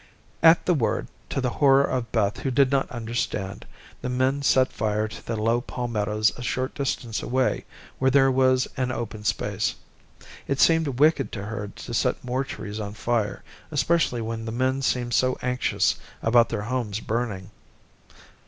At 0.41 0.65
the 0.65 0.73
word, 0.73 1.09
to 1.29 1.39
the 1.41 1.51
horror 1.61 1.83
of 1.83 2.11
Beth 2.11 2.39
who 2.39 2.49
did 2.49 2.71
not 2.71 2.89
understand, 2.89 3.67
the 4.01 4.09
men 4.09 4.41
set 4.41 4.73
fire 4.73 5.07
to 5.07 5.23
the 5.27 5.35
low 5.39 5.61
palmettoes 5.61 6.31
a 6.35 6.41
short 6.41 6.73
distance 6.73 7.21
away 7.21 7.65
where 7.99 8.09
there 8.09 8.31
was 8.31 8.67
an 8.77 8.91
open 8.91 9.23
space. 9.23 9.75
It 10.47 10.59
seemed 10.59 10.97
wicked 10.99 11.31
to 11.33 11.45
her 11.45 11.67
to 11.67 11.93
set 11.93 12.23
more 12.23 12.43
trees 12.43 12.79
on 12.79 12.95
fire, 12.95 13.43
especially 13.69 14.21
when 14.23 14.45
the 14.45 14.51
men 14.51 14.81
seemed 14.81 15.13
so 15.13 15.37
anxious 15.43 15.97
about 16.23 16.49
their 16.49 16.63
homes 16.63 16.99
burning. 16.99 17.51